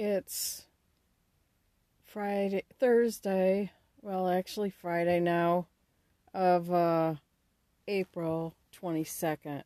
[0.00, 0.64] it's
[2.06, 5.66] Friday, Thursday, well, actually Friday now,
[6.32, 7.16] of uh,
[7.86, 9.62] April 22nd.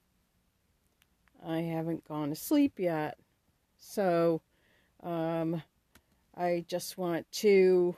[1.46, 3.16] I haven't gone to sleep yet.
[3.79, 4.41] So,
[5.05, 5.62] um,
[6.37, 7.95] I just want to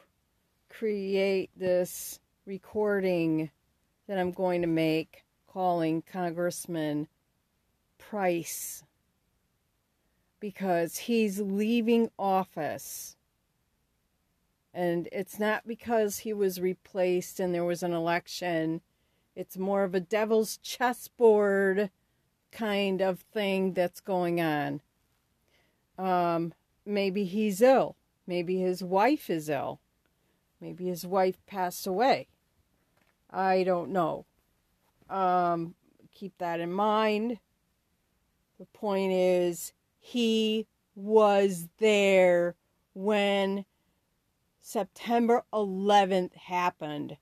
[0.68, 3.50] create this recording
[4.09, 7.09] that I'm going to make calling Congressman
[7.96, 8.84] Price
[10.46, 13.16] because he's leaving office.
[14.73, 18.80] And it's not because he was replaced and there was an election.
[19.34, 21.90] It's more of a devil's chessboard
[22.52, 24.82] kind of thing that's going on.
[25.98, 26.52] Um,
[26.84, 27.96] maybe he's ill.
[28.24, 29.80] Maybe his wife is ill.
[30.60, 32.28] Maybe his wife passed away.
[33.32, 34.26] I don't know.
[35.10, 35.74] Um,
[36.15, 37.40] keep that in mind.
[38.60, 39.73] The point is,
[40.06, 42.55] he was there
[42.95, 43.65] when
[44.60, 47.16] September 11th happened.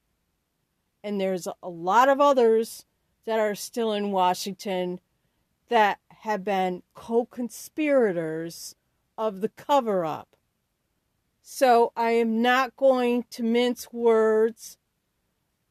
[1.03, 2.85] And there's a lot of others
[3.25, 5.01] that are still in Washington
[5.71, 8.77] that have been co conspirators
[9.17, 10.37] of the cover up.
[11.41, 14.77] So I am not going to mince words,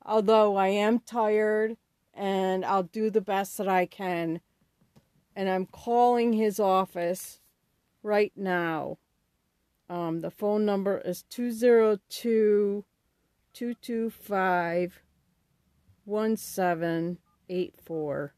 [0.04, 1.78] although I am tired
[2.12, 4.42] and I'll do the best that I can.
[5.36, 7.40] And I'm calling his office
[8.04, 9.00] right now.
[9.90, 12.86] Um, the phone number is 202
[13.54, 15.02] 225
[16.06, 18.34] 1784.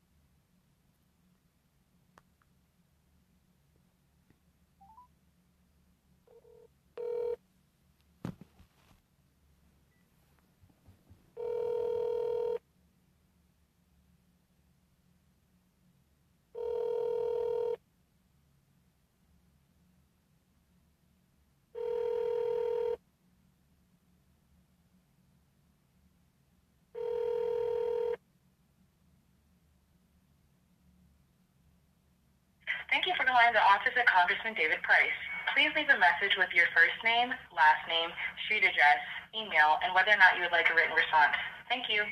[33.35, 35.19] Thank you for calling the office of Congressman David Price.
[35.51, 38.09] Please leave a message with your first name, last name,
[38.45, 39.03] street address,
[39.35, 41.35] email, and whether or not you would like a written response.
[41.67, 42.03] Thank you.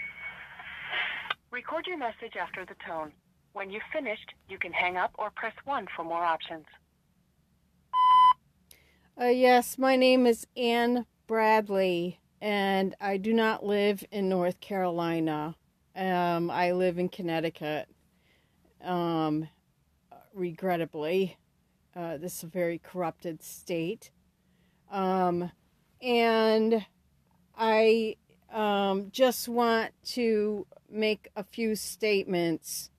[1.49, 3.13] Record your message after the tone.
[3.53, 6.65] When you've finished, you can hang up or press 1 for more options.
[9.19, 15.55] Uh, yes, my name is Ann Bradley, and I do not live in North Carolina.
[15.95, 17.87] Um, I live in Connecticut.
[18.83, 19.47] Um,
[20.33, 21.37] regrettably,
[21.95, 24.11] uh, this is a very corrupted state.
[24.91, 25.51] Um,
[26.01, 26.85] and
[27.55, 28.17] I
[28.51, 32.89] um, just want to make a few statements.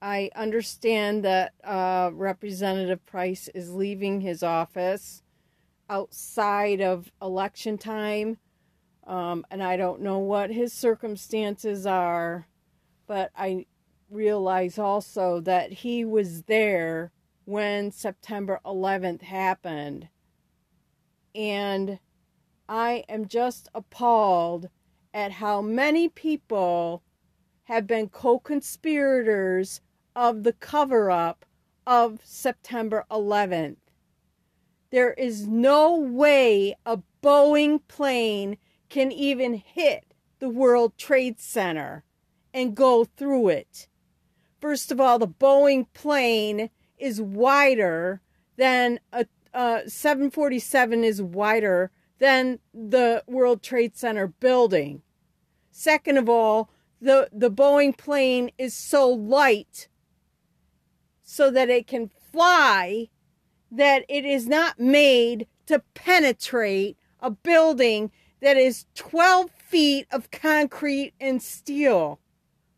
[0.00, 5.22] I understand that uh, Representative Price is leaving his office
[5.88, 8.38] outside of election time,
[9.06, 12.46] um, and I don't know what his circumstances are,
[13.06, 13.66] but I
[14.14, 17.10] realize also that he was there
[17.44, 20.08] when September 11th happened.
[21.34, 21.98] And
[22.68, 24.70] I am just appalled
[25.12, 27.02] at how many people
[27.64, 29.80] have been co conspirators
[30.14, 31.44] of the cover up
[31.86, 33.76] of September 11th.
[34.90, 38.58] There is no way a Boeing plane
[38.88, 42.04] can even hit the World Trade Center
[42.52, 43.88] and go through it.
[44.64, 48.22] First of all, the Boeing plane is wider
[48.56, 55.02] than a, a 747 is wider than the World Trade Center building.
[55.70, 59.88] Second of all, the, the Boeing plane is so light
[61.22, 63.10] so that it can fly
[63.70, 68.10] that it is not made to penetrate a building
[68.40, 72.18] that is 12 feet of concrete and steel.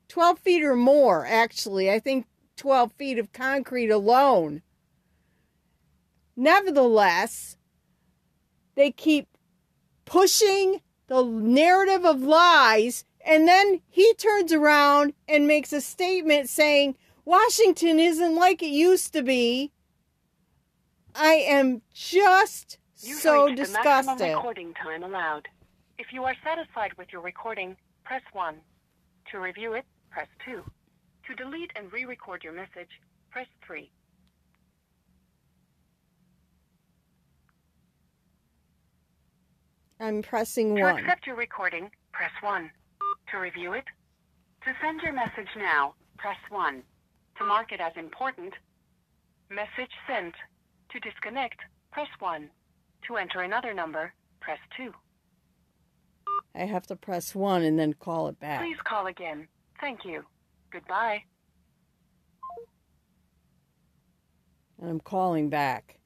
[0.09, 1.91] 12 feet or more, actually.
[1.91, 4.63] I think 12 feet of concrete alone.
[6.37, 7.57] Nevertheless,
[8.75, 9.27] they keep
[10.05, 16.97] pushing the narrative of lies, and then he turns around and makes a statement saying,
[17.25, 19.73] Washington isn't like it used to be.
[21.15, 24.19] I am just You've so disgusted.
[24.19, 25.49] the recording time allowed.
[25.99, 28.57] If you are satisfied with your recording, press 1.
[29.33, 29.85] To review it,
[30.17, 30.63] press 2.
[31.29, 32.89] To delete and re-record your message,
[33.31, 33.91] press 3.
[40.01, 40.79] I'm pressing 1.
[40.81, 42.71] To accept your recording, press 1.
[43.33, 43.85] To review it,
[44.65, 46.83] to send your message now, press 1.
[47.39, 48.55] To mark it as important,
[49.51, 50.35] message sent.
[50.93, 51.61] To disconnect,
[51.93, 52.49] press 1.
[53.09, 54.95] To enter another number, press 2.
[56.55, 58.63] I have to press 1 and then call it back.
[58.63, 59.49] Please call again.
[59.81, 60.25] Thank you.
[60.73, 61.23] Goodbye.
[64.81, 65.99] And I'm calling back.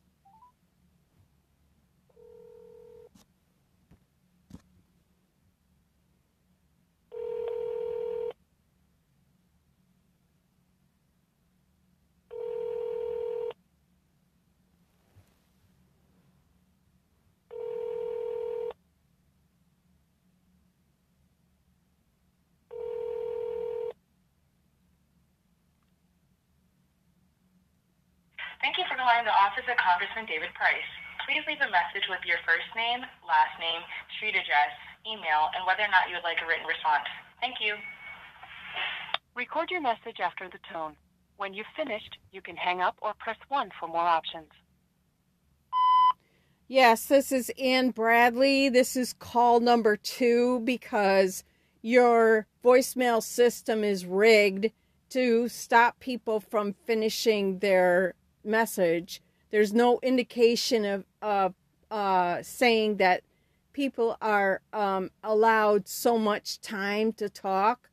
[29.01, 30.85] Thank you the office of Congressman David Price.
[31.25, 33.81] Please leave a message with your first name, last name,
[34.17, 34.77] street address,
[35.09, 37.09] email, and whether or not you would like a written response.
[37.41, 37.81] Thank you.
[39.35, 40.97] Record your message after the tone.
[41.39, 44.53] When you've finished, you can hang up or press 1 for more options.
[46.69, 48.69] Yes, this is Ann Bradley.
[48.69, 51.43] This is call number two because
[51.81, 54.73] your voicemail system is rigged
[55.09, 58.15] to stop people from finishing their
[58.51, 59.23] message.
[59.51, 61.55] There's no indication of,
[61.91, 63.23] uh, saying that
[63.73, 67.89] people are um, allowed so much time to talk.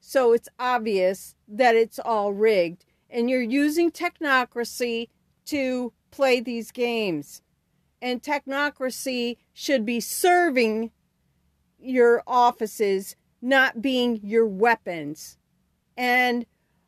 [0.00, 2.84] So it's obvious that it's all rigged.
[3.10, 5.08] And you're using technocracy
[5.46, 7.42] to play these games.
[8.00, 10.90] And technocracy should be serving
[11.78, 15.38] your offices, not being your weapons.
[15.96, 16.46] And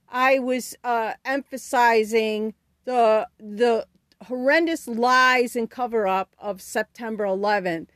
[0.08, 2.54] I was uh, emphasizing
[2.84, 3.86] the the
[4.24, 7.88] horrendous lies and cover up of September 11th.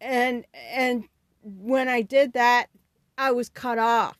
[0.00, 1.04] And and
[1.42, 2.66] when I did that,
[3.16, 4.18] I was cut off.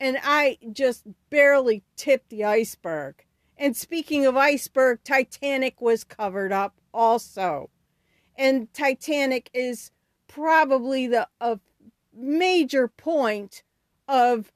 [0.00, 3.24] And I just barely tipped the iceberg.
[3.56, 7.70] And speaking of iceberg, Titanic was covered up also.
[8.36, 9.92] And Titanic is
[10.26, 11.60] probably the a
[12.12, 13.62] major point
[14.08, 14.52] of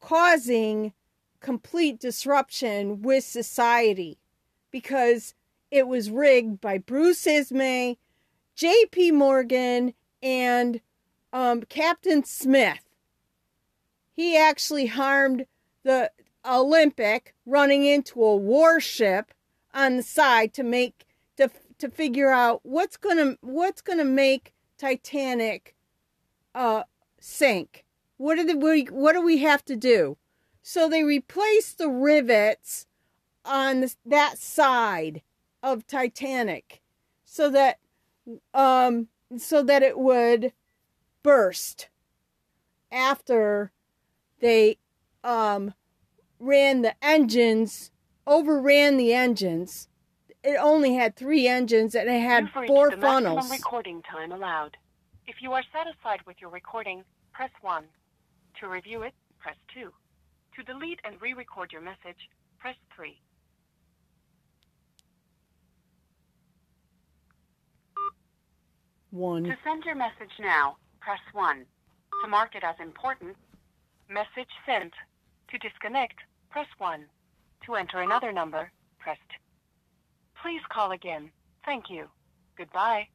[0.00, 0.92] causing
[1.40, 4.18] complete disruption with society
[4.70, 5.34] because
[5.70, 7.96] it was rigged by Bruce Ismay,
[8.54, 9.12] J.P.
[9.12, 10.80] Morgan, and
[11.32, 12.84] um, Captain Smith.
[14.12, 15.46] He actually harmed
[15.82, 16.10] the
[16.44, 19.32] Olympic running into a warship
[19.72, 21.06] on the side to make
[21.36, 25.74] to to figure out what's gonna what's gonna make Titanic
[26.54, 26.82] uh
[27.20, 27.84] sink.
[28.16, 30.16] What do we what do we have to do?
[30.62, 32.86] So they replaced the rivets
[33.44, 35.22] on that side
[35.62, 36.80] of Titanic
[37.24, 37.78] so that
[38.54, 40.52] um so that it would
[41.22, 41.88] burst
[42.92, 43.72] after
[44.40, 44.76] they
[45.24, 45.74] um
[46.38, 47.90] ran the engines
[48.26, 49.88] overran the engines
[50.42, 54.76] it only had three engines and it had four the funnels maximum recording time allowed.
[55.26, 57.84] If you are satisfied with your recording, press 1.
[58.60, 59.92] To review it, press 2.
[60.56, 63.18] To delete and re-record your message, press 3.
[69.10, 71.64] one To send your message now, press 1.
[72.22, 73.36] To mark it as important,
[74.08, 74.92] message sent.
[75.50, 76.16] To disconnect,
[76.50, 77.04] press 1.
[77.66, 80.42] To enter another number, press 2.
[80.42, 81.30] Please call again.
[81.64, 82.08] Thank you.
[82.56, 83.08] Goodbye.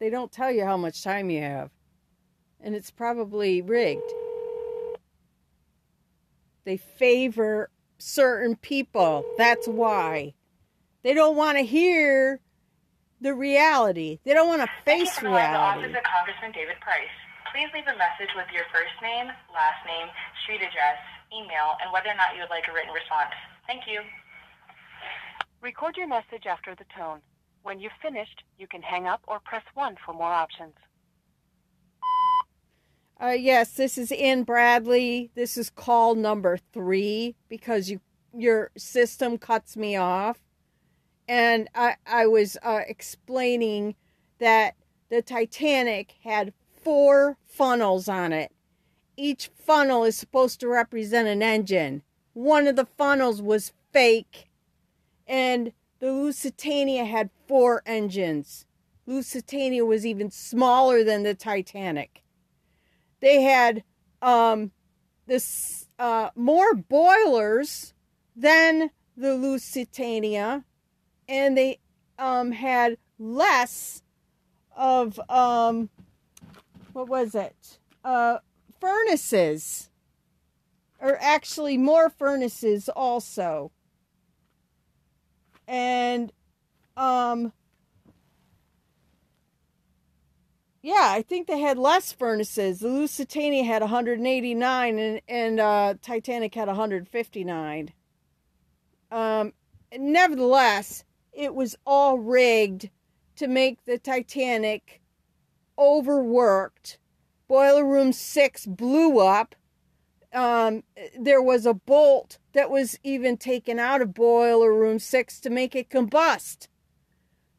[0.00, 1.70] They don't tell you how much time you have
[2.60, 4.12] and it's probably rigged
[6.64, 10.34] they favor certain people that's why
[11.02, 12.40] they don't want to hear
[13.20, 16.04] the reality they don't want to Thank you face for calling the reality office of
[16.04, 17.14] Congressman David Price.
[17.52, 20.06] Please leave a message with your first name, last name,
[20.44, 21.02] street address,
[21.34, 23.34] email, and whether or not you would like a written response.
[23.66, 24.00] Thank you.
[25.60, 27.20] Record your message after the tone.
[27.62, 30.74] When you've finished, you can hang up or press 1 for more options.
[33.22, 35.30] Uh, yes, this is Ann Bradley.
[35.34, 38.00] This is call number three because you
[38.32, 40.38] your system cuts me off,
[41.28, 43.94] and I I was uh, explaining
[44.38, 44.74] that
[45.10, 48.52] the Titanic had four funnels on it.
[49.18, 52.02] Each funnel is supposed to represent an engine.
[52.32, 54.48] One of the funnels was fake,
[55.26, 58.66] and the Lusitania had four engines.
[59.06, 62.22] Lusitania was even smaller than the Titanic
[63.20, 63.84] they had
[64.22, 64.72] um,
[65.26, 67.94] this uh, more boilers
[68.34, 70.64] than the Lusitania,
[71.28, 71.78] and they
[72.18, 74.02] um, had less
[74.76, 75.90] of um,
[76.92, 77.78] what was it?
[78.02, 78.38] Uh,
[78.80, 79.90] furnaces,
[80.98, 83.70] or actually more furnaces also.
[85.70, 86.32] And
[86.96, 87.52] um,
[90.82, 92.80] yeah, I think they had less furnaces.
[92.80, 97.92] The Lusitania had 189 and, and uh, Titanic had 159.
[99.12, 99.52] Um,
[99.96, 102.90] nevertheless, it was all rigged
[103.36, 105.00] to make the Titanic
[105.78, 106.98] overworked.
[107.46, 109.54] Boiler Room 6 blew up.
[110.32, 110.84] Um,
[111.18, 115.74] there was a bolt that was even taken out of Boiler Room 6 to make
[115.74, 116.68] it combust.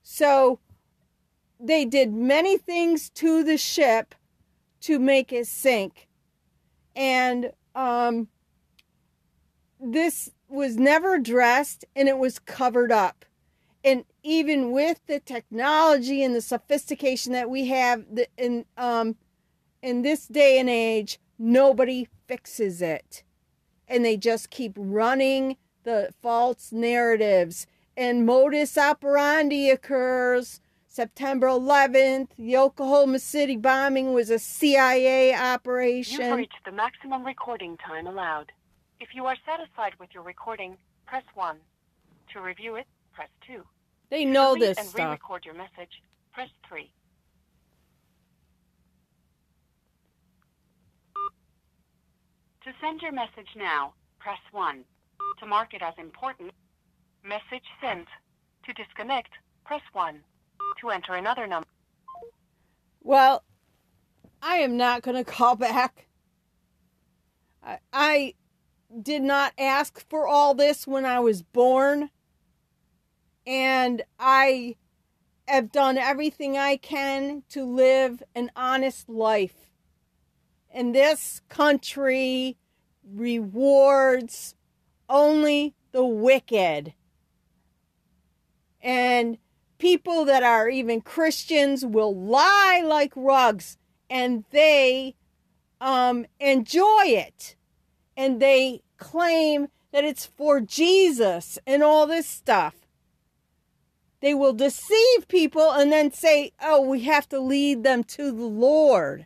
[0.03, 0.59] So
[1.59, 4.15] they did many things to the ship
[4.81, 6.07] to make it sink.
[6.95, 8.27] And um,
[9.79, 13.25] this was never addressed and it was covered up.
[13.83, 18.05] And even with the technology and the sophistication that we have
[18.37, 19.15] in um,
[19.81, 23.23] in this day and age, nobody fixes it.
[23.87, 27.67] And they just keep running the false narratives.
[27.97, 30.61] And modus operandi occurs.
[30.87, 36.21] September 11th, the Oklahoma City bombing was a CIA operation.
[36.21, 38.51] You've reached the maximum recording time allowed.
[38.99, 41.57] If you are satisfied with your recording, press 1.
[42.33, 43.63] To review it, press 2.
[44.09, 44.99] They know this and stuff.
[44.99, 46.01] re-record your message,
[46.33, 46.91] press 3.
[52.65, 54.83] To send your message now, press 1.
[55.39, 56.51] To mark it as important,
[57.23, 58.07] message sent.
[58.65, 59.31] To disconnect,
[59.65, 60.19] press 1.
[60.81, 61.67] To enter another number.
[63.01, 63.43] Well,
[64.43, 66.07] I am not going to call back.
[67.63, 68.33] I, I
[69.01, 72.11] did not ask for all this when I was born.
[73.47, 74.75] And I
[75.47, 79.70] have done everything I can to live an honest life.
[80.73, 82.57] And this country
[83.03, 84.55] rewards
[85.09, 86.93] only the wicked.
[88.81, 89.37] And
[89.77, 93.77] people that are even Christians will lie like rugs
[94.09, 95.15] and they
[95.79, 97.55] um, enjoy it.
[98.15, 102.75] And they claim that it's for Jesus and all this stuff.
[104.21, 108.45] They will deceive people and then say, oh, we have to lead them to the
[108.45, 109.25] Lord.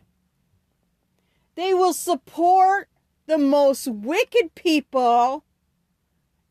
[1.56, 2.88] They will support
[3.26, 5.44] the most wicked people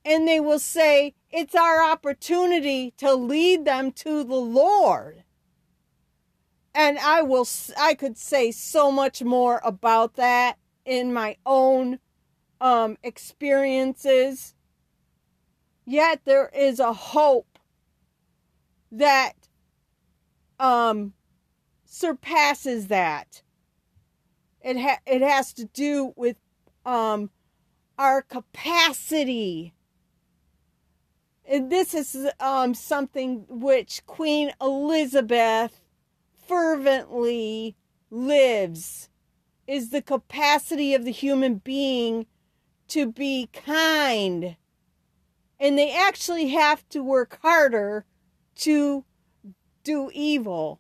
[0.04, 5.24] and they will say, it's our opportunity to lead them to the Lord.
[6.74, 7.48] And I will,
[7.80, 12.00] I could say so much more about that in my own
[12.62, 14.54] um, experiences.
[15.86, 17.58] Yet there is a hope
[18.92, 19.34] that
[20.60, 21.14] um,
[21.86, 23.42] surpasses that.
[24.66, 26.38] It ha- it has to do with
[26.88, 27.30] um,
[28.00, 29.76] our capacity.
[31.48, 35.82] And this is um, something which Queen Elizabeth
[36.48, 37.76] fervently
[38.10, 39.10] lives
[39.68, 42.26] is the capacity of the human being
[42.88, 44.56] to be kind.
[45.60, 48.04] And they actually have to work harder
[48.56, 49.06] to
[49.84, 50.80] do evil.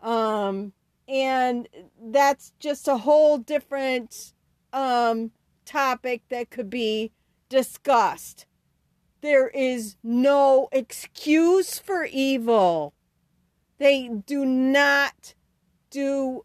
[0.00, 0.72] Um,
[1.08, 1.68] and
[2.00, 4.32] that's just a whole different
[4.72, 5.30] um,
[5.64, 7.12] topic that could be
[7.48, 8.46] discussed.
[9.20, 12.94] There is no excuse for evil.
[13.78, 15.34] They do not
[15.90, 16.44] do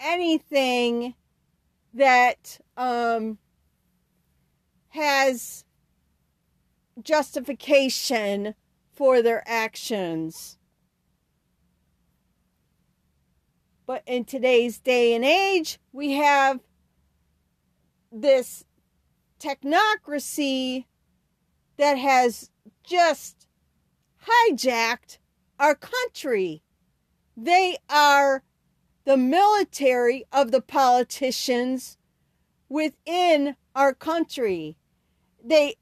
[0.00, 1.14] anything
[1.94, 3.38] that um,
[4.88, 5.64] has
[7.02, 8.54] justification
[8.92, 10.58] for their actions.
[13.86, 16.60] But in today's day and age, we have
[18.10, 18.64] this
[19.40, 20.84] technocracy
[21.76, 22.50] that has
[22.84, 23.48] just
[24.26, 25.18] hijacked
[25.58, 26.62] our country.
[27.36, 28.42] They are
[29.04, 31.98] the military of the politicians
[32.68, 34.76] within our country.
[35.44, 35.74] They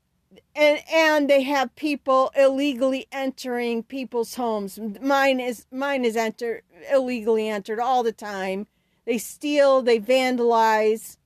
[0.54, 4.78] and and they have people illegally entering people's homes.
[5.00, 8.66] Mine is mine is enter illegally entered all the time.
[9.06, 11.16] They steal, they vandalize,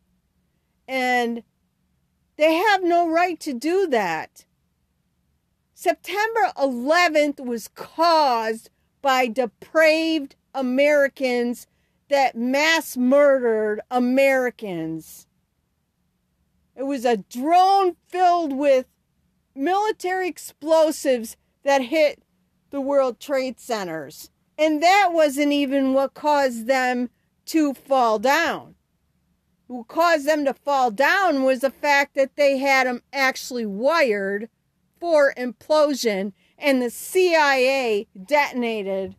[0.89, 1.43] and
[2.37, 4.45] they have no right to do that.
[5.75, 8.71] September 11th was caused
[9.03, 11.67] by depraved Americans
[12.09, 15.27] that mass murdered Americans.
[16.77, 18.87] It was a drone filled with
[19.55, 22.23] military explosives that hit
[22.71, 24.31] the World Trade Centers.
[24.59, 27.11] And that wasn't even what caused them
[27.47, 28.75] to fall down.
[29.67, 34.49] What caused them to fall down was the fact that they had them actually wired
[35.01, 39.17] for implosion, and the CIA detonated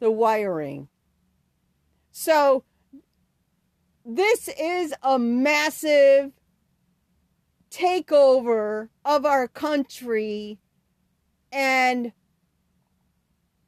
[0.00, 0.88] the wiring.
[2.10, 2.64] So,
[4.04, 6.32] this is a massive
[7.74, 10.58] takeover of our country
[11.50, 12.12] and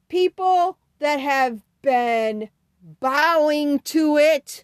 [0.07, 2.49] people that have been
[2.81, 4.63] bowing to it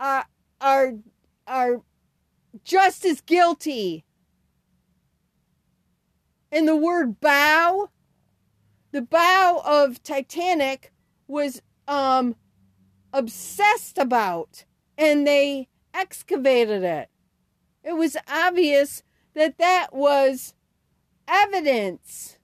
[0.00, 0.22] uh,
[0.60, 0.94] are
[1.46, 1.82] are
[2.64, 4.04] just as guilty.
[6.50, 7.90] And the word bow,
[8.92, 10.92] the bow of Titanic
[11.28, 12.36] was um
[13.12, 14.64] obsessed about
[14.96, 17.10] and they excavated it.
[17.86, 20.54] It was obvious that that was
[21.28, 22.36] evidence.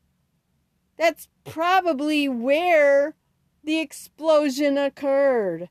[0.97, 3.17] That's probably where
[3.65, 5.69] the explosion occurred.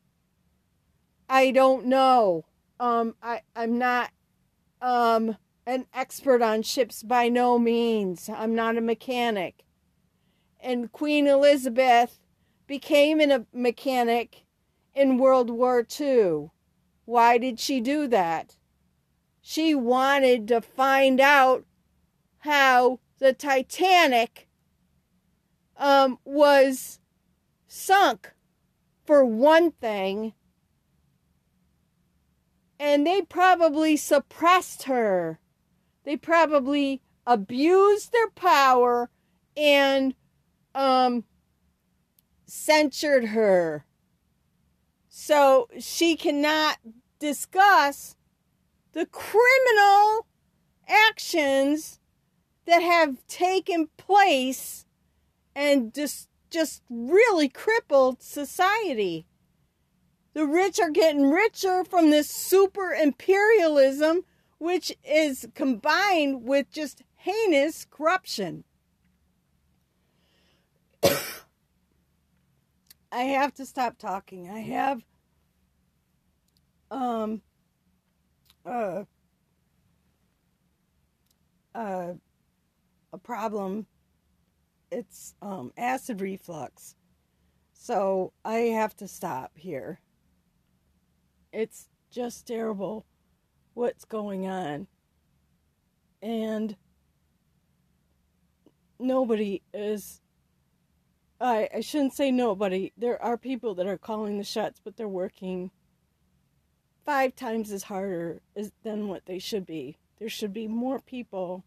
[1.30, 2.44] I don't know.
[2.82, 4.12] Um, I, I'm not
[4.82, 8.28] um, an expert on ships by no means.
[8.28, 9.64] I'm not a mechanic.
[10.60, 12.20] And Queen Elizabeth
[12.68, 14.44] became a mechanic
[14.94, 16.50] in World War II.
[17.06, 18.58] Why did she do that?
[19.42, 21.66] She wanted to find out
[22.40, 24.48] how the Titanic
[25.78, 27.00] um, was
[27.68, 28.34] sunk,
[29.06, 30.34] for one thing,
[32.80, 35.40] and they probably suppressed her.
[36.04, 39.10] They probably abused their power
[39.58, 40.16] and
[40.74, 41.24] um,
[42.46, 43.86] censured her.
[45.10, 46.78] So she cannot
[47.20, 48.16] discuss
[48.94, 50.28] the criminal
[50.88, 52.00] actions
[52.66, 54.86] that have taken place
[55.56, 59.26] and just just really crippled society.
[60.34, 64.24] The rich are getting richer from this super imperialism,
[64.58, 68.66] which is combined with just heinous corruption.
[73.12, 74.50] I have to stop talking.
[74.50, 75.04] I have
[76.90, 77.42] um
[78.66, 79.04] uh,
[81.74, 82.14] uh,
[83.14, 83.86] a problem.
[84.92, 86.96] It's um, acid reflux.
[87.74, 90.00] So I have to stop here.
[91.52, 93.06] It's just terrible
[93.74, 94.88] what's going on.
[96.22, 96.76] And
[99.00, 100.22] nobody is.
[101.40, 102.94] I, I shouldn't say nobody.
[102.96, 105.72] There are people that are calling the shots, but they're working
[107.06, 109.98] five times as harder as, than what they should be.
[110.20, 111.64] There should be more people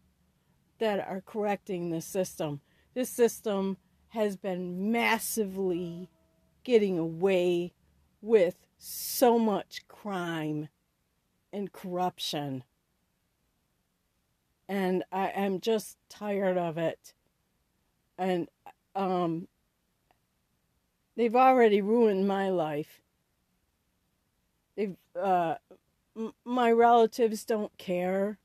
[0.79, 2.61] that are correcting this system.
[2.93, 3.77] This system
[4.09, 6.09] has been massively
[6.63, 7.73] getting away
[8.21, 10.69] with so much crime
[11.51, 12.63] and corruption.
[14.67, 17.13] And I am just tired of it.
[18.17, 18.49] And
[18.95, 19.47] um,
[21.15, 23.01] they've already ruined my life.
[24.75, 25.55] They've uh,
[26.17, 28.37] m- my relatives don't care.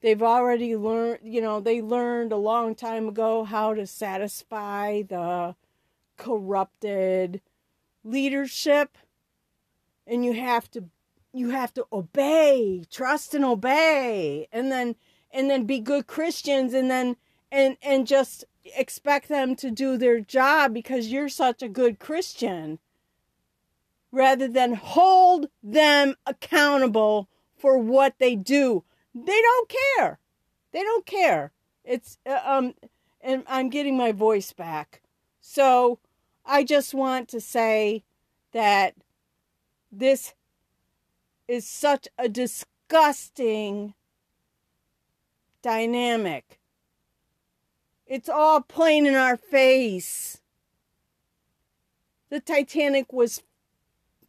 [0.00, 5.54] They've already learned, you know, they learned a long time ago how to satisfy the
[6.16, 7.40] corrupted
[8.04, 8.98] leadership
[10.06, 10.84] and you have to
[11.34, 14.96] you have to obey, trust and obey and then
[15.30, 17.16] and then be good Christians and then
[17.50, 18.44] and and just
[18.76, 22.78] expect them to do their job because you're such a good Christian
[24.12, 28.84] rather than hold them accountable for what they do.
[29.14, 30.18] They don't care.
[30.72, 31.52] They don't care.
[31.84, 32.74] It's uh, um
[33.20, 35.02] and I'm getting my voice back.
[35.40, 35.98] So
[36.44, 38.04] I just want to say
[38.52, 38.94] that
[39.90, 40.34] this
[41.48, 43.94] is such a disgusting
[45.62, 46.58] dynamic.
[48.06, 50.40] It's all plain in our face.
[52.30, 53.42] The Titanic was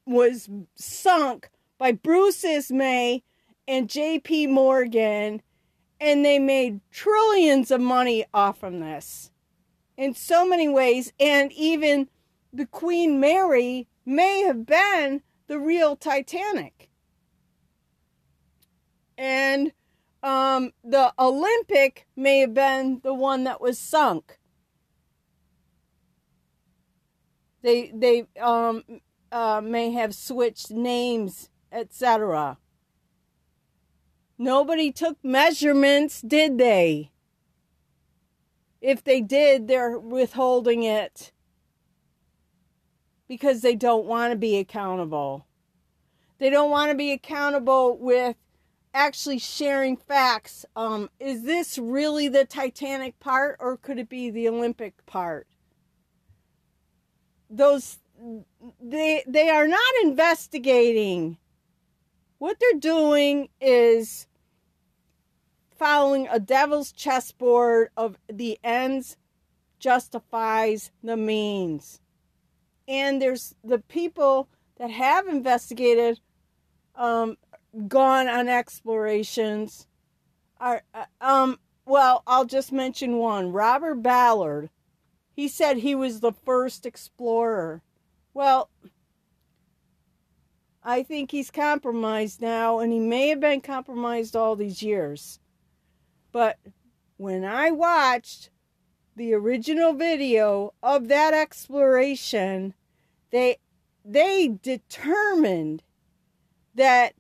[0.06, 3.24] was sunk by Bruce Ismay
[3.68, 4.48] and J.P.
[4.48, 5.42] Morgan,
[6.00, 9.32] and they made trillions of money off from this
[9.98, 11.14] in so many ways.
[11.20, 12.10] And even
[12.52, 16.90] the Queen Mary may have been the real Titanic.
[19.18, 19.72] And
[20.22, 24.40] um, the Olympic may have been the one that was sunk.
[27.62, 28.84] They they um
[29.34, 32.60] uh, may have switched names, etc.
[34.38, 37.12] Nobody took measurements, did they?
[38.80, 41.32] If they did, they're withholding it
[43.28, 45.48] because they don't want to be accountable.
[46.38, 48.36] They don't want to be accountable with
[48.94, 50.66] actually sharing facts.
[50.76, 55.48] Um, is this really the Titanic part or could it be the Olympic part?
[57.50, 57.98] Those
[58.82, 61.38] they they are not investigating.
[62.38, 64.28] What they're doing is
[65.78, 69.18] following a devil's chessboard of the ends
[69.80, 72.00] justifies the means.
[72.88, 76.20] And there's the people that have investigated
[76.96, 77.38] um,
[77.88, 79.88] gone on explorations
[80.60, 84.70] are uh, um well i'll just mention one robert ballard
[85.32, 87.82] he said he was the first explorer
[88.34, 88.70] well
[90.84, 95.40] i think he's compromised now and he may have been compromised all these years.
[96.32, 96.58] But
[97.18, 98.50] when i watched
[99.16, 102.74] the original video of that exploration
[103.32, 103.58] they
[104.04, 105.84] they determined
[106.76, 107.14] that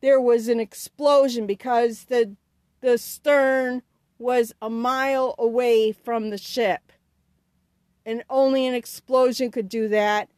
[0.00, 2.36] there was an explosion because the
[2.80, 3.82] the stern
[4.18, 6.92] was a mile away from the ship
[8.06, 10.30] and only an explosion could do that.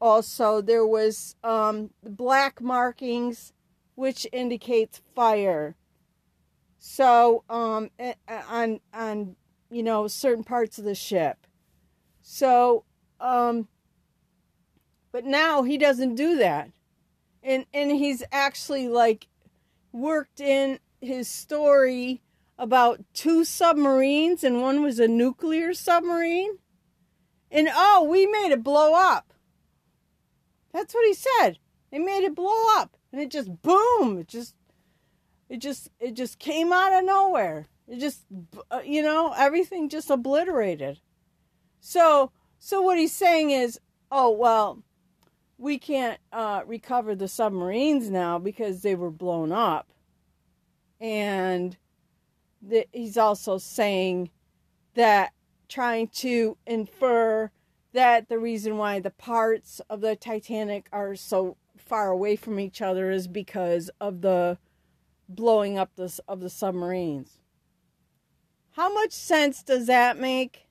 [0.00, 3.52] Also there was um, black markings
[3.96, 5.74] which indicates fire.
[6.78, 7.90] So um,
[8.48, 9.34] on on
[9.68, 11.46] you know certain parts of the ship.
[12.22, 12.84] So
[13.20, 13.66] um,
[15.10, 16.70] but now he doesn't do that.
[17.42, 19.26] And and he's actually like
[19.92, 22.22] worked in his story
[22.56, 26.58] about two submarines and one was a nuclear submarine
[27.50, 29.32] and oh we made it blow up.
[30.72, 31.58] That's what he said.
[31.90, 32.96] They made it blow up.
[33.12, 34.54] And it just boom it just
[35.48, 37.66] it just it just came out of nowhere.
[37.86, 38.24] It just
[38.70, 41.00] uh, you know everything just obliterated.
[41.80, 43.80] So so what he's saying is
[44.10, 44.82] oh well
[45.58, 49.90] we can't uh, recover the submarines now because they were blown up.
[51.00, 51.76] And
[52.62, 54.30] the, he's also saying
[54.94, 55.32] that
[55.68, 57.50] trying to infer
[57.92, 62.82] that the reason why the parts of the Titanic are so far away from each
[62.82, 64.58] other is because of the
[65.28, 65.92] blowing up
[66.26, 67.38] of the submarines.
[68.72, 70.68] How much sense does that make?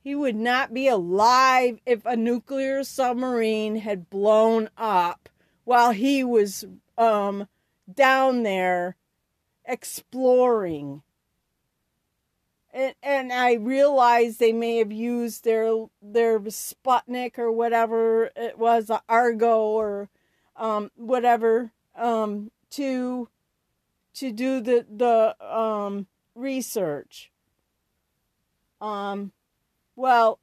[0.00, 5.28] He would not be alive if a nuclear submarine had blown up
[5.64, 6.66] while he was
[6.98, 7.48] um,
[7.92, 8.96] down there
[9.64, 11.02] exploring.
[12.74, 18.90] And, and I realized they may have used their their Sputnik or whatever it was,
[19.08, 20.10] Argo or
[20.56, 23.28] um, whatever, um, to
[24.14, 27.30] to do the the um, research.
[28.80, 29.30] Um,
[29.94, 30.40] well,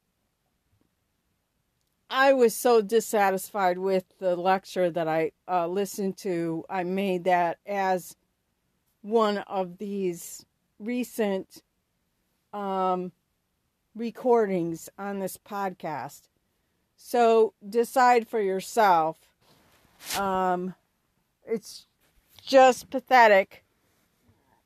[2.08, 6.64] I was so dissatisfied with the lecture that I uh, listened to.
[6.70, 8.16] I made that as
[9.02, 10.46] one of these
[10.78, 11.62] recent
[12.52, 13.12] um,
[13.94, 16.22] recordings on this podcast.
[16.96, 19.18] So decide for yourself.
[20.16, 20.74] Um,
[21.46, 21.86] it's
[22.42, 23.64] just pathetic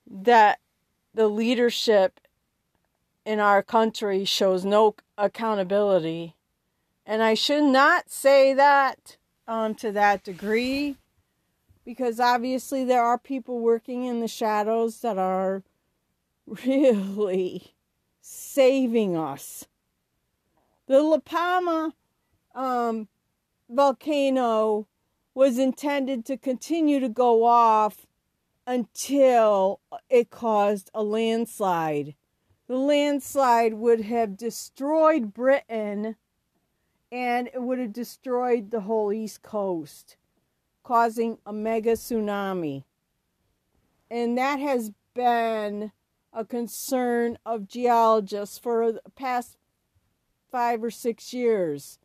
[0.08, 0.60] that
[1.14, 2.20] the leadership
[3.24, 6.36] in our country shows no accountability.
[7.04, 9.16] And I should not say that
[9.48, 10.96] um, to that degree
[11.84, 15.62] because obviously there are people working in the shadows that are
[16.46, 17.75] really
[18.28, 19.66] saving us.
[20.86, 21.94] The La Palma
[22.54, 23.08] um,
[23.68, 24.86] volcano
[25.34, 28.06] was intended to continue to go off
[28.66, 32.14] until it caused a landslide
[32.66, 36.16] the landslide would have destroyed Britain
[37.12, 40.16] and it would have destroyed the whole East Coast,
[40.82, 42.82] causing a mega tsunami.
[44.10, 45.92] And that has been
[46.36, 49.56] a concern of geologists for the past
[50.52, 51.98] five or six years.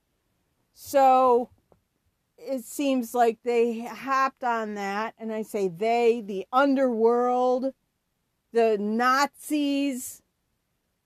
[0.74, 1.50] So
[2.38, 7.74] it seems like they hopped on that, and I say they, the underworld,
[8.54, 10.22] the Nazis,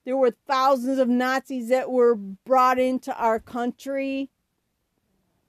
[0.06, 4.30] there were thousands of Nazis that were brought into our country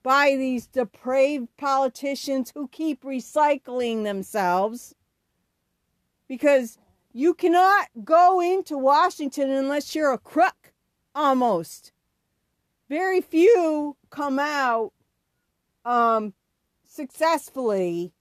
[0.02, 4.94] by these depraved politicians who keep recycling themselves.
[6.26, 6.78] Because
[7.16, 10.74] you cannot go into Washington unless you're a crook,
[11.14, 11.92] almost.
[12.90, 14.92] Very few come out
[15.86, 16.34] um,
[16.86, 18.12] successfully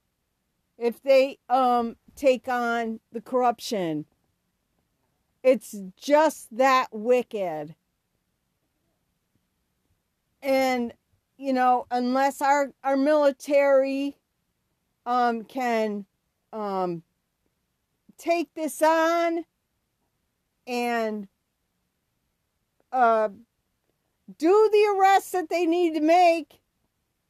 [0.78, 4.06] if they um, take on the corruption.
[5.42, 7.74] It's just that wicked.
[10.40, 10.94] And,
[11.36, 14.16] you know, unless our, our military
[15.04, 16.06] um, can
[16.50, 17.02] um,
[18.18, 19.44] take this on
[20.66, 21.28] and
[22.92, 23.28] uh,
[24.38, 26.60] do the arrests that they need to make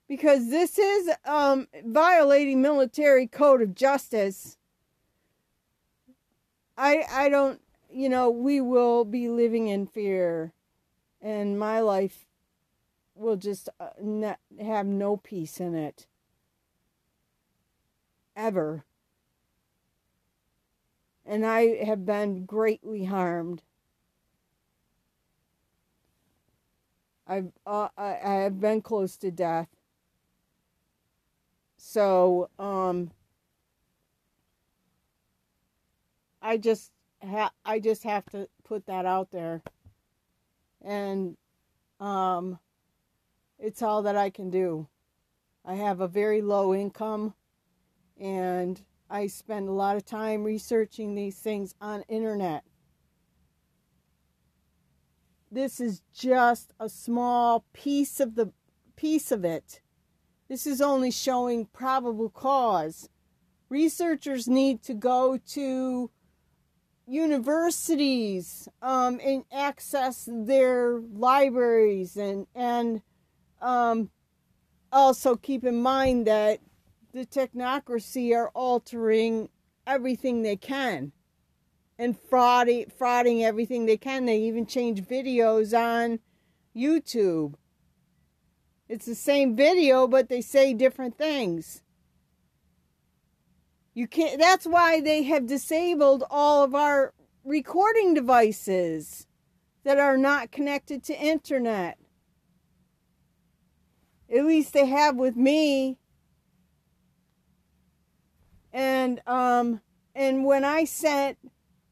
[0.08, 4.56] because this is um, violating military code of justice.
[6.78, 10.52] I I don't you know we will be living in fear,
[11.20, 12.26] and my life
[13.14, 16.06] will just uh, not have no peace in it
[18.36, 18.84] ever.
[21.26, 23.62] And I have been greatly harmed.
[27.26, 29.68] I've uh, I, have been close to death.
[31.76, 33.10] So um,
[36.40, 39.62] I just ha- I just have to put that out there,
[40.82, 41.36] and
[41.98, 42.60] um,
[43.58, 44.86] it's all that I can do.
[45.64, 47.34] I have a very low income,
[48.20, 52.64] and I spend a lot of time researching these things on internet
[55.50, 58.52] this is just a small piece of the
[58.96, 59.80] piece of it.
[60.48, 63.08] This is only showing probable cause.
[63.68, 66.10] Researchers need to go to
[67.06, 73.02] universities um, and access their libraries and and
[73.62, 74.10] um,
[74.92, 76.60] also keep in mind that
[77.16, 79.48] the technocracy are altering
[79.86, 81.12] everything they can
[81.98, 84.26] and frauding, frauding everything they can.
[84.26, 86.18] They even change videos on
[86.76, 87.54] YouTube.
[88.86, 91.82] It's the same video, but they say different things.
[93.94, 94.38] You can't.
[94.38, 99.26] That's why they have disabled all of our recording devices
[99.84, 101.96] that are not connected to internet.
[104.30, 105.96] At least they have with me.
[108.76, 109.80] And um
[110.14, 111.38] and when I sent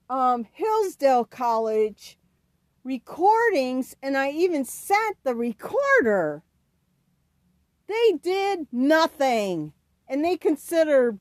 [0.08, 2.18] um, Hillsdale College
[2.84, 6.42] recordings, and I even sent the recorder.
[7.88, 9.72] They did nothing.
[10.06, 11.18] And they consider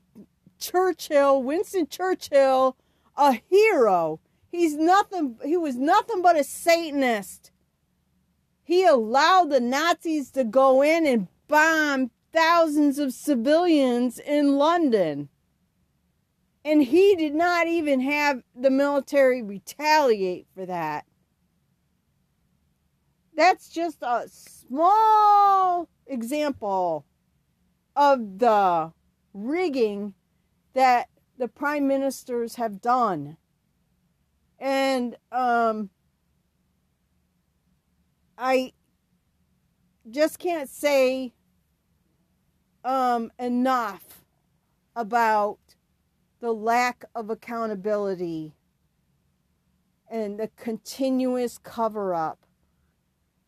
[0.58, 2.76] Churchill, Winston Churchill,
[3.16, 4.20] a hero.
[4.50, 7.50] He's nothing, he was nothing but a Satanist.
[8.62, 15.28] He allowed the Nazis to go in and bomb thousands of civilians in London.
[16.64, 21.04] And he did not even have the military retaliate for that.
[23.36, 27.04] That's just a small example
[27.96, 28.92] of the
[29.34, 30.14] rigging
[30.72, 33.36] that the prime ministers have done.
[34.58, 35.90] And um,
[38.38, 38.72] I
[40.08, 41.34] just can't say
[42.84, 44.24] um, enough
[44.96, 45.58] about
[46.44, 48.52] the lack of accountability
[50.10, 52.44] and the continuous cover up.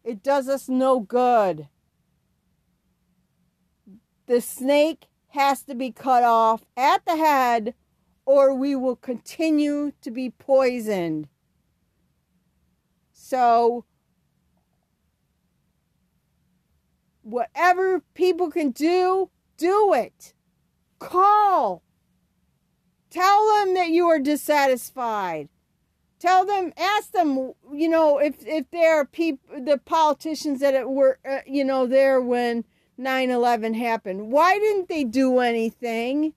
[0.03, 1.69] It does us no good.
[4.25, 7.75] The snake has to be cut off at the head,
[8.25, 11.29] or we will continue to be poisoned.
[13.13, 13.85] So,
[17.21, 19.29] whatever people can do,
[19.59, 20.33] do it.
[20.99, 21.83] Call
[23.17, 25.49] Tell them that you are dissatisfied.
[26.19, 31.19] Tell them, ask them, you know, if if there are people, the politicians that were,
[31.27, 32.67] uh, you know, there when
[32.99, 34.31] 9/11 happened.
[34.31, 36.35] Why didn't they do anything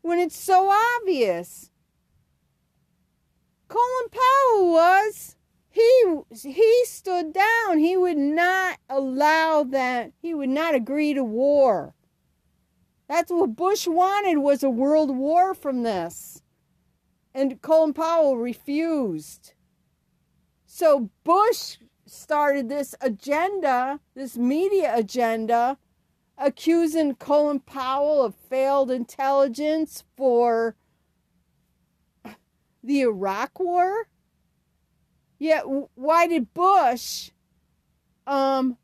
[0.00, 1.70] when it's so obvious?
[3.68, 5.36] Colin Powell was
[5.68, 7.80] he he stood down.
[7.80, 10.12] He would not allow that.
[10.22, 11.94] He would not agree to war.
[13.12, 16.40] That's what Bush wanted was a world war from this.
[17.34, 19.52] And Colin Powell refused.
[20.64, 25.76] So Bush started this agenda, this media agenda,
[26.38, 30.74] accusing Colin Powell of failed intelligence for
[32.82, 34.08] the Iraq war.
[35.38, 35.64] Yet,
[35.96, 37.30] why did Bush
[38.26, 38.78] um,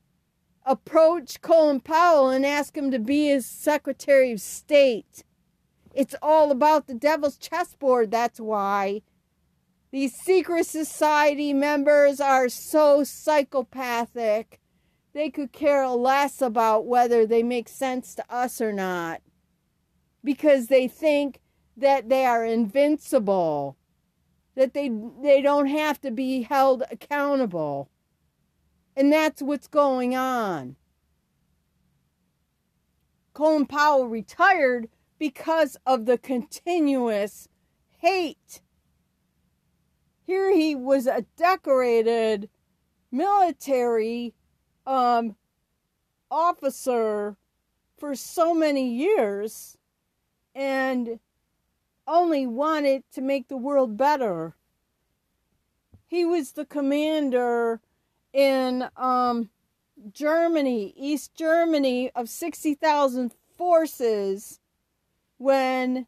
[0.68, 5.24] approach Colin Powell and ask him to be his Secretary of State.
[5.94, 9.00] It's all about the devil's chessboard, that's why.
[9.90, 14.60] These secret society members are so psychopathic.
[15.14, 19.22] They could care less about whether they make sense to us or not.
[20.22, 21.40] Because they think
[21.76, 23.78] that they are invincible,
[24.54, 24.90] that they
[25.22, 27.88] they don't have to be held accountable.
[28.98, 30.74] And that's what's going on.
[33.32, 34.88] Colin Powell retired
[35.20, 37.48] because of the continuous
[37.98, 38.60] hate.
[40.24, 42.50] Here he was a decorated
[43.12, 44.34] military
[44.84, 45.36] um,
[46.28, 47.36] officer
[47.98, 49.78] for so many years
[50.56, 51.20] and
[52.04, 54.56] only wanted to make the world better.
[56.08, 57.80] He was the commander
[58.32, 59.50] in um,
[60.12, 64.60] Germany, East Germany, of 60,000 forces
[65.38, 66.06] when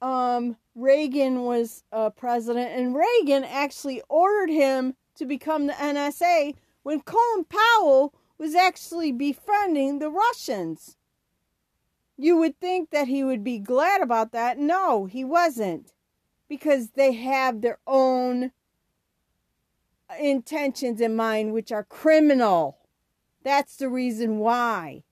[0.00, 2.70] um, Reagan was uh, president.
[2.70, 9.98] And Reagan actually ordered him to become the NSA when Colin Powell was actually befriending
[9.98, 10.96] the Russians.
[12.16, 14.58] You would think that he would be glad about that.
[14.58, 15.92] No, he wasn't.
[16.48, 18.52] Because they have their own
[20.18, 22.78] intentions in mind, which are criminal.
[23.42, 25.04] That's the reason why.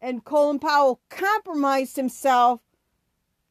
[0.00, 2.60] And Colin Powell compromised himself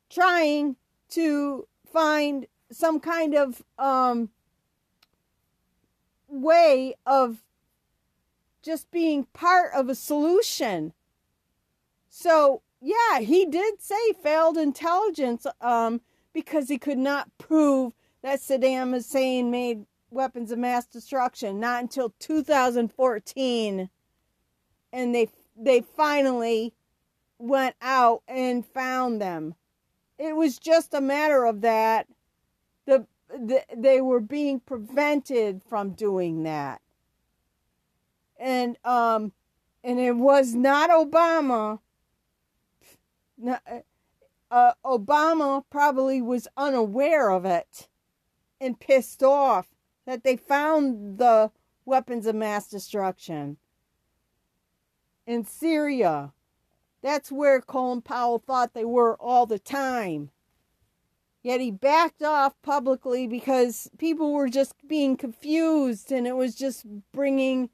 [0.09, 0.75] trying
[1.09, 4.29] to find some kind of um,
[6.27, 7.43] way of
[8.61, 10.93] just being part of a solution.
[12.09, 16.01] So, yeah, he did say failed intelligence um,
[16.33, 22.13] because he could not prove that Saddam Hussein made weapons of mass destruction not until
[22.19, 23.89] 2014
[24.91, 26.73] and they they finally
[27.39, 29.55] went out and found them.
[30.17, 32.07] It was just a matter of that
[32.85, 36.81] the, the they were being prevented from doing that.
[38.39, 39.33] And um
[39.83, 41.79] and it was not obama.
[43.45, 43.79] Uh,
[44.53, 47.87] uh, obama probably was unaware of it
[48.61, 49.67] and pissed off
[50.05, 51.49] that they found the
[51.85, 53.57] weapons of mass destruction
[55.25, 56.33] in Syria.
[57.01, 60.29] That's where Colin Powell thought they were all the time.
[61.41, 66.85] Yet he backed off publicly because people were just being confused and it was just
[67.11, 67.71] bringing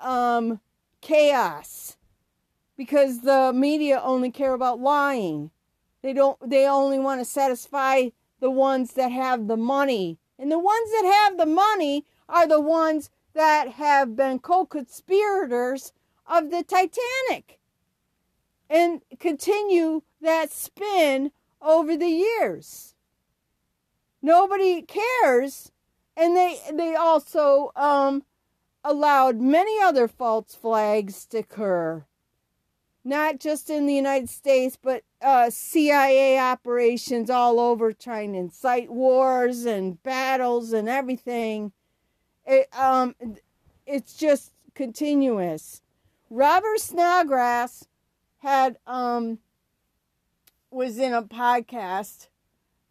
[0.00, 0.60] um,
[1.00, 1.96] chaos.
[2.76, 5.50] Because the media only care about lying.
[6.04, 10.58] They don't they only want to satisfy the ones that have the money and the
[10.58, 15.94] ones that have the money are the ones that have been co conspirators
[16.26, 17.58] of the Titanic
[18.68, 22.94] and continue that spin over the years.
[24.20, 25.72] Nobody cares.
[26.18, 28.24] And they, they also um,
[28.84, 32.04] allowed many other false flags to occur
[33.04, 38.90] not just in the United States, but uh, CIA operations all over trying to incite
[38.90, 41.72] wars and battles and everything.
[42.46, 43.14] It, um,
[43.86, 45.82] it's just continuous.
[46.30, 47.86] Robert Snodgrass
[48.38, 49.38] had um,
[50.70, 52.28] was in a podcast,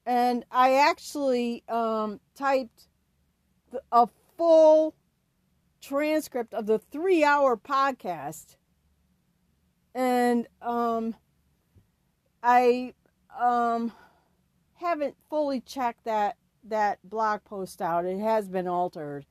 [0.05, 2.87] and I actually um, typed
[3.91, 4.93] a full
[5.81, 8.55] transcript of the three-hour podcast
[9.95, 11.15] and um,
[12.41, 12.93] I
[13.39, 13.91] um,
[14.75, 18.05] haven't fully checked that that blog post out.
[18.05, 19.25] It has been altered,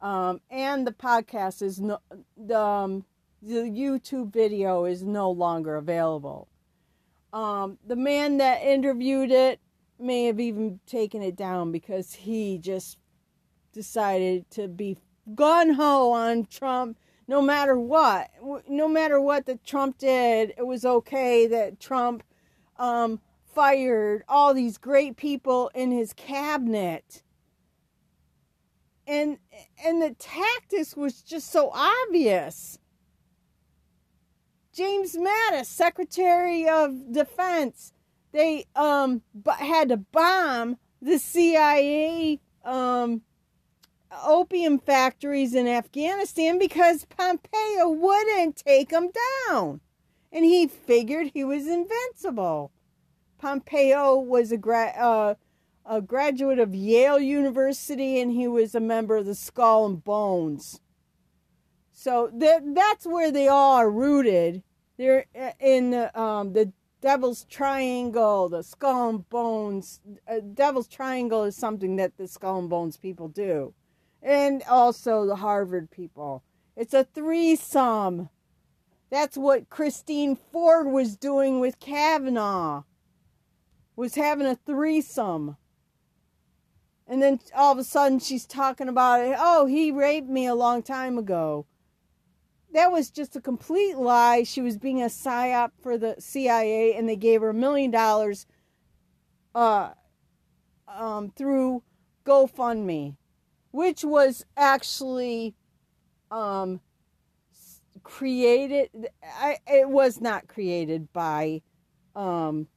[0.00, 1.98] um, and the podcast is no
[2.36, 3.04] the um,
[3.42, 6.48] the YouTube video is no longer available.
[7.32, 9.60] Um, the man that interviewed it
[9.98, 12.98] may have even taken it down because he just
[13.72, 14.98] decided to be
[15.34, 16.98] gun ho on Trump
[17.30, 18.28] no matter what,
[18.68, 22.24] no matter what that Trump did, it was okay that Trump
[22.76, 23.20] um,
[23.54, 27.22] fired all these great people in his cabinet.
[29.06, 29.38] And
[29.84, 32.80] and the tactics was just so obvious.
[34.72, 37.92] James Mattis, Secretary of Defense,
[38.32, 39.22] they um
[39.56, 43.22] had to bomb the CIA um
[44.24, 49.10] opium factories in Afghanistan because Pompeo wouldn't take them
[49.48, 49.80] down.
[50.32, 52.72] And he figured he was invincible.
[53.38, 55.34] Pompeo was a, gra- uh,
[55.84, 60.80] a graduate of Yale University and he was a member of the Skull and Bones.
[61.92, 64.62] So that that's where they all are rooted.
[64.96, 70.00] They're uh, in the, um, the Devil's Triangle, the Skull and Bones.
[70.28, 73.74] Uh, Devil's Triangle is something that the Skull and Bones people do
[74.22, 76.42] and also the Harvard people.
[76.76, 78.28] It's a threesome.
[79.10, 82.84] That's what Christine Ford was doing with Kavanaugh.
[83.96, 85.56] Was having a threesome.
[87.06, 89.36] And then all of a sudden she's talking about it.
[89.38, 91.66] Oh, he raped me a long time ago.
[92.72, 94.44] That was just a complete lie.
[94.44, 98.46] She was being a psyop for the CIA and they gave her a million dollars
[99.54, 99.90] uh
[100.86, 101.82] um through
[102.24, 103.16] GoFundMe,
[103.70, 105.54] which was actually
[106.30, 106.80] um
[108.02, 108.90] created
[109.22, 111.62] I it was not created by
[112.14, 112.68] um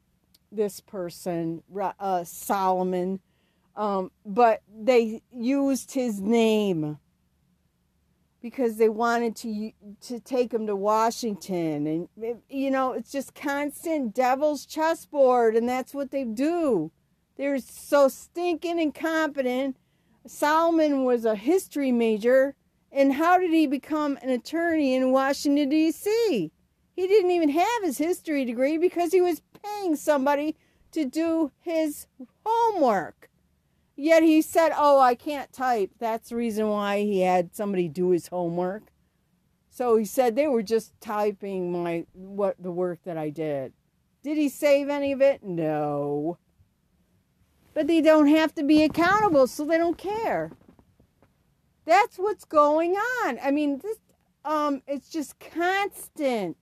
[0.51, 1.63] this person
[1.99, 3.19] uh Solomon
[3.75, 6.99] um, but they used his name
[8.41, 9.71] because they wanted to
[10.01, 15.93] to take him to Washington, and you know it's just constant devil's chessboard, and that's
[15.93, 16.91] what they do.
[17.35, 19.77] They're so stinking incompetent.
[20.25, 22.55] Solomon was a history major,
[22.91, 26.51] and how did he become an attorney in Washington D.C.?
[26.95, 30.55] He didn't even have his history degree because he was paying somebody
[30.91, 32.07] to do his
[32.45, 33.29] homework.
[33.95, 35.91] Yet he said, Oh, I can't type.
[35.99, 38.83] That's the reason why he had somebody do his homework.
[39.69, 43.73] So he said they were just typing my what the work that I did.
[44.23, 45.43] Did he save any of it?
[45.43, 46.37] No.
[47.73, 50.51] But they don't have to be accountable, so they don't care.
[51.85, 53.39] That's what's going on.
[53.43, 53.97] I mean, this
[54.45, 56.57] um it's just constant.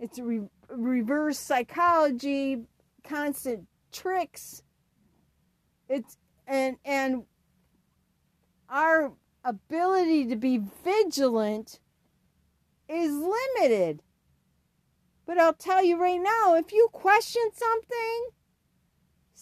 [0.00, 2.64] It's re- reverse psychology,
[3.04, 4.62] constant tricks
[5.88, 6.16] it's
[6.46, 7.24] and and
[8.68, 9.12] our
[9.44, 11.80] ability to be vigilant
[12.88, 14.02] is limited.
[15.26, 18.28] But I'll tell you right now, if you question something,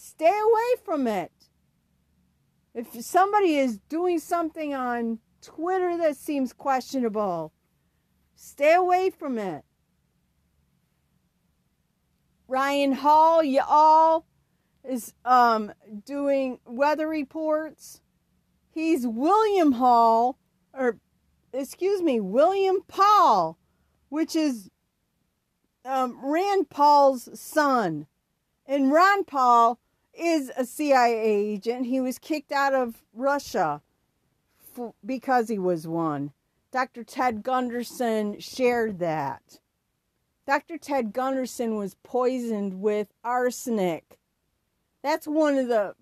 [0.03, 1.31] stay away from it.
[2.75, 7.53] If somebody is doing something on Twitter that seems questionable,
[8.35, 9.65] stay away from it.
[12.49, 14.27] Ryan Hall, you all
[14.83, 15.73] is um,
[16.05, 18.01] doing weather reports.
[18.73, 20.37] He's William Hall,
[20.75, 20.99] or
[21.53, 23.57] excuse me, William Paul,
[24.09, 24.69] which is
[25.85, 28.07] um, Rand Paul's son.
[28.67, 29.79] And Ron Paul
[30.19, 31.87] is a CIA agent.
[31.87, 33.81] He was kicked out of Russia
[35.05, 36.33] because he was one.
[36.71, 37.05] Dr.
[37.05, 39.61] Ted Gunderson shared that.
[40.47, 40.79] Dr.
[40.79, 44.19] Ted Gunderson was poisoned with arsenic
[45.03, 45.95] that's one of the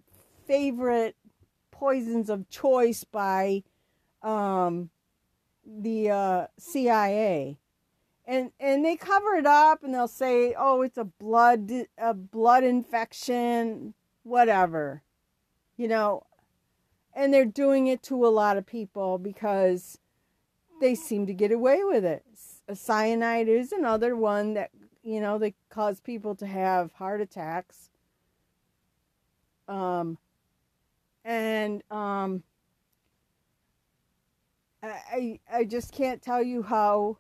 [0.47, 1.17] favorite
[1.71, 3.63] poisons of choice by
[4.23, 4.91] um,
[5.65, 7.59] the uh, CIA.
[8.27, 12.63] And, and they cover it up and they'll say, oh, it's a blood a blood
[12.63, 15.03] infection, whatever,
[15.77, 16.27] you know.
[17.15, 19.99] And they're doing it to a lot of people because
[20.81, 22.25] they seem to get away with it.
[22.73, 24.71] Cyanide is another one that
[25.03, 27.91] you know they cause people to have heart attacks
[29.71, 30.19] um,
[31.25, 32.43] and um,
[34.83, 37.19] I I just can't tell you how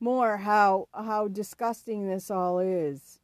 [0.00, 3.20] more how how disgusting this all is.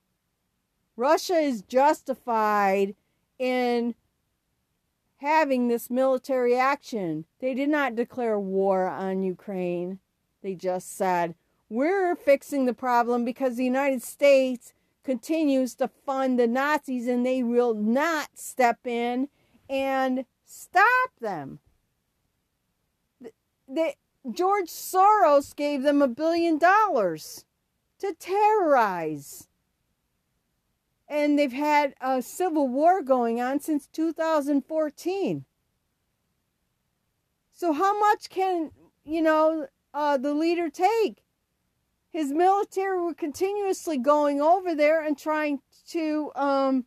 [0.97, 2.95] Russia is justified
[3.39, 3.95] in
[5.19, 7.25] having this military action.
[7.41, 9.99] They did not declare war on Ukraine.
[10.43, 11.35] They just said,
[11.69, 14.73] we're fixing the problem because the United States
[15.05, 19.29] continues to fund the Nazis and they will not step in
[19.69, 21.61] and stop them.
[23.21, 23.31] The,
[23.69, 23.95] the,
[24.33, 27.45] George Soros gave them a billion dollars
[28.01, 29.49] to terrorize.
[31.11, 35.45] And they've had a civil war going on since 2014.
[37.53, 38.71] So, how much can,
[39.05, 41.23] you know, uh, the leader take?
[42.11, 46.85] his military were continuously going over there and trying to um,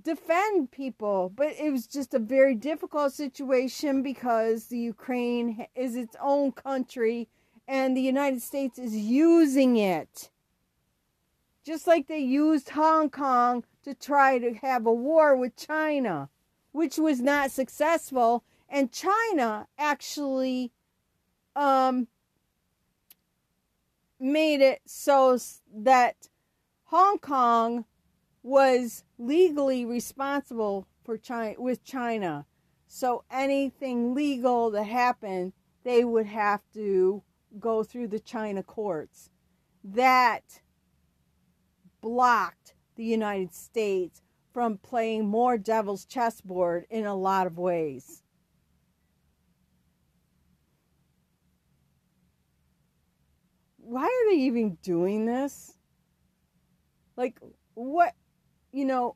[0.00, 1.32] defend people.
[1.34, 7.28] But it was just a very difficult situation because the Ukraine is its own country
[7.66, 10.30] and the United States is using it.
[11.66, 16.28] Just like they used Hong Kong to try to have a war with China,
[16.70, 18.44] which was not successful.
[18.68, 20.70] And China actually
[21.56, 22.06] um,
[24.20, 25.36] made it so
[25.74, 26.28] that
[26.84, 27.84] Hong Kong
[28.44, 32.46] was legally responsible for China with China.
[32.86, 35.52] So anything legal that happened,
[35.82, 37.24] they would have to
[37.58, 39.30] go through the China courts.
[39.82, 40.60] That
[42.00, 44.22] blocked the United States
[44.52, 48.22] from playing more devil's chessboard in a lot of ways.
[53.86, 55.74] why are they even doing this?
[57.16, 57.38] Like,
[57.74, 58.14] what,
[58.72, 59.14] you know,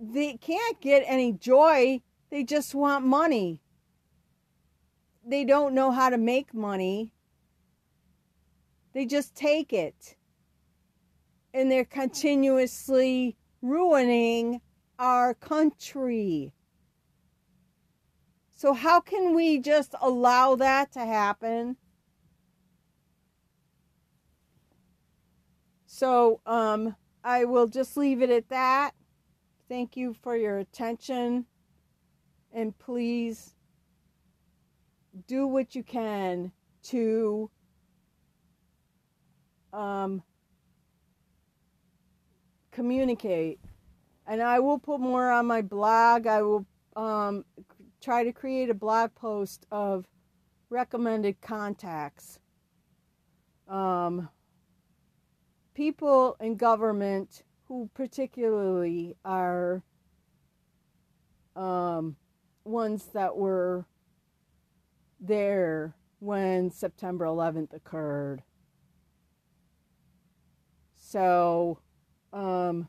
[0.00, 2.02] they can't get any joy.
[2.30, 3.62] They just want money.
[5.26, 7.10] They don't know how to make money.
[8.92, 10.15] They just take it.
[11.56, 14.60] And they're continuously ruining
[14.98, 16.52] our country.
[18.54, 21.78] So, how can we just allow that to happen?
[25.86, 26.94] So, um,
[27.24, 28.92] I will just leave it at that.
[29.66, 31.46] Thank you for your attention.
[32.52, 33.54] And please
[35.26, 36.52] do what you can
[36.84, 37.50] to
[39.72, 40.22] um,
[42.76, 43.58] communicate.
[44.26, 46.26] And I will put more on my blog.
[46.26, 47.44] I will um,
[48.02, 50.04] try to create a blog post of
[50.68, 52.38] recommended contacts.
[53.66, 54.28] Um,
[55.74, 59.82] people in government who particularly are
[61.56, 62.16] um,
[62.64, 63.86] ones that were
[65.18, 68.42] there when September 11th occurred.
[70.94, 71.78] So,
[72.36, 72.88] um,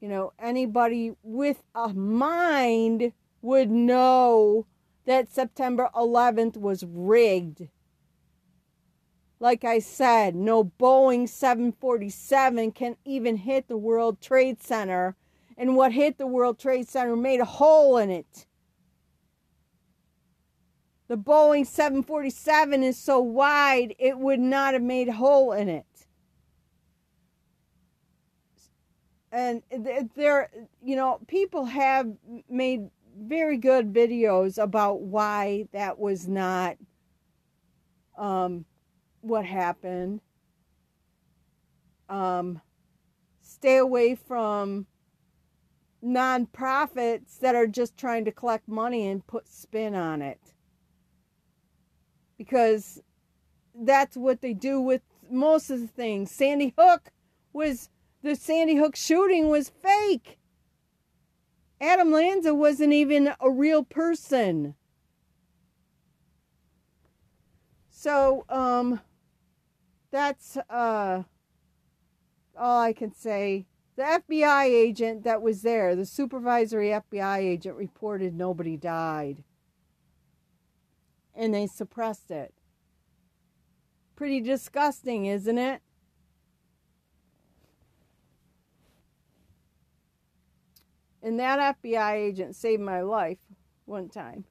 [0.00, 4.66] you know, anybody with a mind would know
[5.06, 7.68] that September 11th was rigged
[9.38, 15.14] like I said, no Boeing 747 can even hit the World Trade Center.
[15.58, 18.46] And what hit the World Trade Center made a hole in it.
[21.08, 25.86] The Boeing 747 is so wide, it would not have made a hole in it.
[29.32, 29.62] And
[30.14, 30.50] there,
[30.82, 32.10] you know, people have
[32.48, 36.76] made very good videos about why that was not
[38.16, 38.64] um,
[39.20, 40.20] what happened.
[42.08, 42.60] Um,
[43.40, 44.86] stay away from
[46.04, 50.40] nonprofits that are just trying to collect money and put spin on it.
[52.38, 53.02] Because
[53.74, 56.30] that's what they do with most of the things.
[56.30, 57.10] Sandy Hook
[57.52, 57.88] was
[58.26, 60.38] the Sandy Hook shooting was fake.
[61.80, 64.74] Adam Lanza wasn't even a real person.
[67.88, 69.00] So, um,
[70.10, 71.22] that's uh,
[72.58, 73.66] all I can say.
[73.96, 79.42] The FBI agent that was there, the supervisory FBI agent, reported nobody died.
[81.34, 82.52] And they suppressed it.
[84.16, 85.82] Pretty disgusting, isn't it?
[91.26, 93.40] And that FBI agent saved my life
[93.84, 94.44] one time.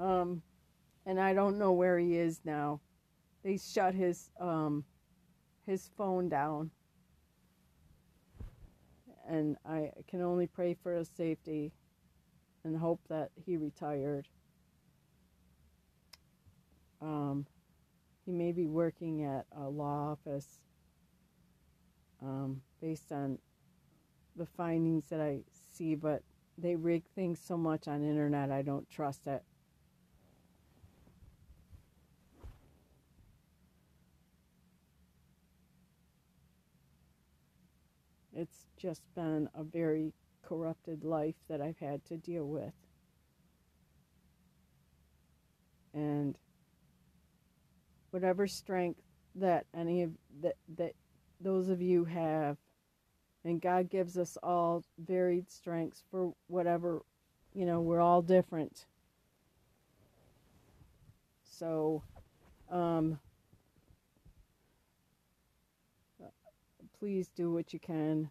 [0.00, 0.40] Um,
[1.04, 2.80] and I don't know where he is now.
[3.44, 4.84] They shut his um
[5.66, 6.70] his phone down.
[9.28, 11.72] And I can only pray for his safety
[12.64, 14.28] and hope that he retired.
[17.02, 17.44] Um,
[18.24, 20.60] he may be working at a law office
[22.22, 23.38] um, based on
[24.36, 25.40] the findings that I
[25.76, 26.22] see, but
[26.58, 29.42] they rig things so much on internet I don't trust it.
[38.34, 40.12] It's just been a very
[40.42, 42.72] corrupted life that I've had to deal with.
[45.92, 46.36] And
[48.10, 49.00] whatever strength
[49.34, 50.12] that any of
[50.42, 50.94] that that
[51.40, 52.56] those of you have
[53.44, 57.02] and God gives us all varied strengths for whatever
[57.54, 58.86] you know we're all different
[61.42, 62.02] so
[62.70, 63.18] um,
[67.00, 68.30] please do what you can.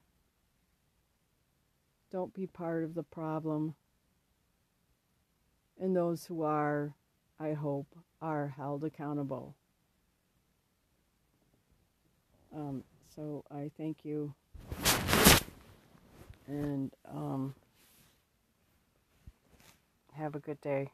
[2.12, 3.76] Don't be part of the problem.
[5.80, 6.94] And those who are,
[7.40, 7.88] I hope,
[8.22, 9.56] are held accountable.
[12.56, 12.84] Um,
[13.20, 14.34] so I thank you.
[16.48, 17.54] And um,
[20.14, 20.90] have a good day.